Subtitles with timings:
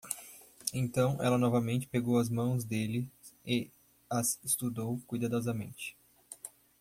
[0.73, 3.07] Então ela novamente pegou as mãos dele
[3.45, 3.69] e
[4.09, 5.95] as estudou cuidadosamente.